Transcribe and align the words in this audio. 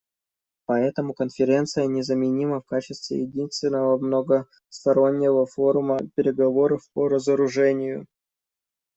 Поэтому 0.65 1.13
Конференция 1.13 1.85
незаменима 1.85 2.59
в 2.59 2.65
качестве 2.65 3.21
единственного 3.21 3.99
многостороннего 3.99 5.45
форума 5.45 5.99
переговоров 6.15 6.81
по 6.95 7.07
разоружению. 7.07 8.07